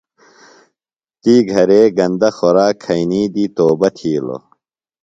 [1.21, 4.43] تی گھرے گندہ خوراک کھئینی دی توبہ تِھیلوۡ۔